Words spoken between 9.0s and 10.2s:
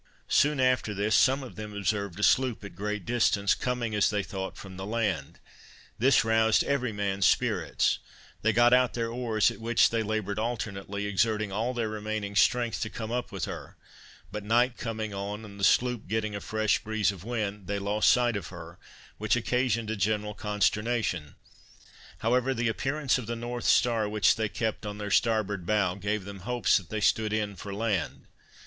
oars, at which they